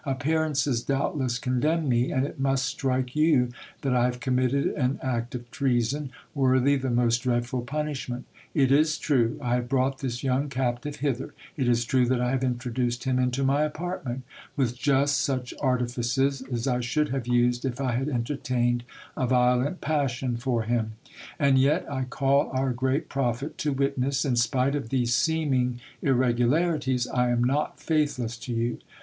Appearances, 0.03 0.81
doubtless, 0.81 1.37
condemn 1.37 1.87
me; 1.87 2.11
and 2.11 2.25
it 2.25 2.39
must 2.39 2.65
strike 2.65 3.15
you 3.15 3.49
that 3.83 3.93
I 3.93 4.05
have 4.05 4.19
committed 4.19 4.65
an 4.73 4.97
act 5.03 5.35
of 5.35 5.51
treason, 5.51 6.09
worthy 6.33 6.75
the 6.75 6.89
most 6.89 7.19
dreadful 7.19 7.61
punish 7.61 8.09
ments. 8.09 8.27
It 8.55 8.71
is 8.71 8.97
true, 8.97 9.37
I 9.43 9.53
have 9.53 9.69
brought 9.69 9.99
this 9.99 10.23
young 10.23 10.49
captive 10.49 10.95
hither; 10.95 11.35
it 11.55 11.67
is 11.67 11.85
true 11.85 12.07
that 12.07 12.19
I 12.19 12.31
have 12.31 12.43
introduced 12.43 13.03
him 13.03 13.19
into 13.19 13.43
my 13.43 13.61
apartment, 13.61 14.23
with 14.55 14.75
just 14.75 15.21
such 15.21 15.53
artifices 15.59 16.41
as 16.51 16.65
I 16.67 16.79
should 16.79 17.09
have 17.09 17.27
used 17.27 17.63
if 17.63 17.79
I 17.79 17.91
had 17.91 18.09
entertained 18.09 18.83
a 19.15 19.27
violent 19.27 19.81
passion 19.81 20.35
for 20.35 20.63
him. 20.63 20.93
And 21.37 21.59
yet, 21.59 21.85
I 21.87 22.05
call 22.05 22.49
our 22.55 22.73
great 22.73 23.07
prophet 23.07 23.55
to 23.59 23.71
witness, 23.71 24.25
in 24.25 24.35
spite 24.35 24.73
of 24.73 24.89
these 24.89 25.13
seeming 25.13 25.79
irregularities, 26.01 27.07
I 27.07 27.29
am 27.29 27.43
not 27.43 27.79
faithless 27.79 28.35
to 28.37 28.51
you. 28.55 28.79